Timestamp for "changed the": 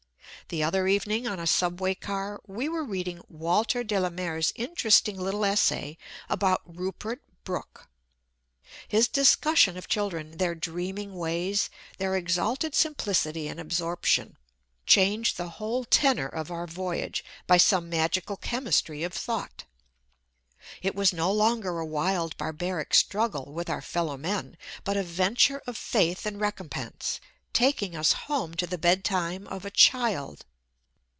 14.85-15.51